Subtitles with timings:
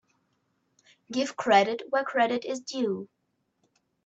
[1.11, 3.07] Give credit where credit is due.